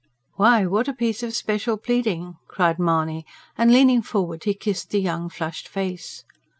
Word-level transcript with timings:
"Why, 0.33 0.65
what 0.65 0.87
a 0.87 0.93
piece 0.95 1.21
of 1.21 1.35
special 1.35 1.77
pleading!" 1.77 2.37
cried 2.47 2.79
Mahony, 2.79 3.23
and 3.55 3.71
leaning 3.71 4.01
forward, 4.01 4.45
he 4.45 4.55
kissed 4.55 4.89
the 4.89 4.99
young 4.99 5.29
flushed 5.29 5.67
face. 5.67 6.23